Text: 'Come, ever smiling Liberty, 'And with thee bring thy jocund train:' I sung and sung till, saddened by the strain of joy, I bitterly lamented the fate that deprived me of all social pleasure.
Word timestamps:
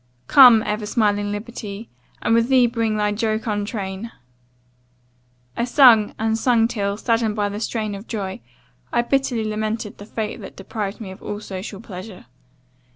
'Come, 0.25 0.63
ever 0.65 0.87
smiling 0.87 1.31
Liberty, 1.31 1.87
'And 2.23 2.33
with 2.33 2.49
thee 2.49 2.65
bring 2.65 2.97
thy 2.97 3.11
jocund 3.11 3.67
train:' 3.67 4.11
I 5.55 5.63
sung 5.65 6.15
and 6.17 6.39
sung 6.39 6.67
till, 6.67 6.97
saddened 6.97 7.35
by 7.35 7.49
the 7.49 7.59
strain 7.59 7.93
of 7.93 8.07
joy, 8.07 8.41
I 8.91 9.03
bitterly 9.03 9.43
lamented 9.43 9.99
the 9.99 10.07
fate 10.07 10.41
that 10.41 10.55
deprived 10.55 11.01
me 11.01 11.11
of 11.11 11.21
all 11.21 11.39
social 11.39 11.79
pleasure. 11.81 12.25